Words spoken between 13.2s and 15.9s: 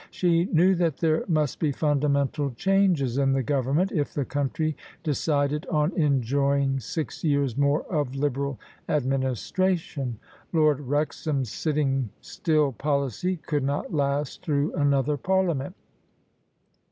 could not last through another Parliament.